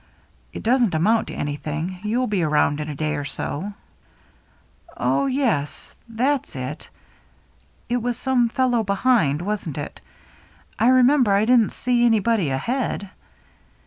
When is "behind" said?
8.81-9.43